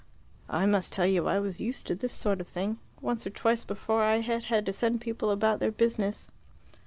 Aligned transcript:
I 0.49 0.65
must 0.65 0.91
tell 0.91 1.05
you 1.05 1.27
I 1.27 1.37
was 1.37 1.59
used 1.59 1.85
to 1.85 1.93
this 1.93 2.11
sort 2.11 2.41
of 2.41 2.47
thing. 2.47 2.79
Once 3.01 3.27
or 3.27 3.29
twice 3.29 3.63
before 3.63 4.01
I 4.01 4.21
had 4.21 4.45
had 4.45 4.65
to 4.65 4.73
send 4.73 4.99
people 4.99 5.29
about 5.29 5.59
their 5.59 5.69
business." 5.69 6.27